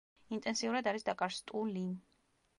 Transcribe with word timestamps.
ინტენსიურად 0.37 0.89
არის 0.93 1.05
დაკარსტული. 1.11 1.87